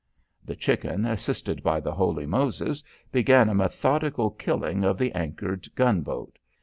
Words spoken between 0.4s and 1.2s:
The Chicken,